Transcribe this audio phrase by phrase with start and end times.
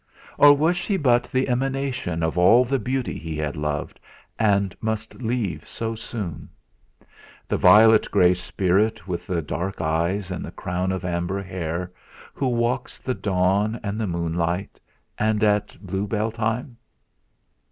[0.39, 3.99] Or was she but the emanation of all the beauty he had loved
[4.39, 6.49] and must leave so soon?
[7.47, 11.91] The violet grey spirit with the dark eyes and the crown of amber hair,
[12.33, 14.79] who walks the dawn and the moonlight,
[15.19, 16.77] and at blue bell time?